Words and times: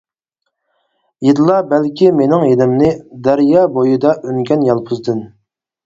ھىدلا 1.27 1.59
بەلكى 1.75 2.11
مېنىڭ 2.21 2.47
ھىدىمنى، 2.47 2.91
دەريا 3.31 3.71
بويىدا 3.79 4.19
ئۈنگەن 4.21 4.69
يالپۇزدىن. 4.73 5.27